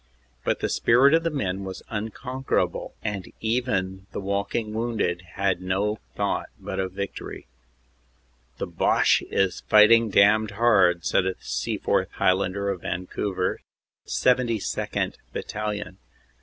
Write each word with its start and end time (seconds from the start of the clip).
But 0.43 0.61
the 0.61 0.67
spirit 0.67 1.13
of 1.13 1.21
the 1.21 1.29
men 1.29 1.63
was 1.63 1.83
unconquerable, 1.91 2.95
and 3.03 3.31
even 3.39 4.07
the 4.13 4.19
walking 4.19 4.73
wounded 4.73 5.21
had 5.35 5.61
no 5.61 5.99
thought 6.15 6.47
but 6.59 6.79
of 6.79 6.93
victory. 6.93 7.45
"The 8.57 8.65
Boche 8.65 9.21
is 9.29 9.61
fighting 9.69 10.09
damned 10.09 10.53
hard," 10.57 11.05
said 11.05 11.27
a 11.27 11.35
Seaforth 11.39 12.09
Highlander 12.13 12.67
of 12.69 12.81
Van 12.81 13.05
couver, 13.05 13.57
72nd. 14.07 15.17
Battalion. 15.33 15.99